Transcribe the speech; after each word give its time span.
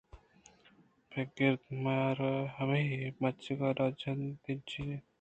پد 1.09 1.29
گرد 1.37 1.61
ءَ 1.69 1.79
مارہمے 1.83 2.83
بچکّ 3.19 3.59
ءَ 3.67 3.75
را 3.77 3.87
دجیت 4.43 5.03